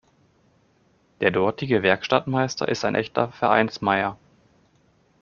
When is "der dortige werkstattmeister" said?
1.19-2.67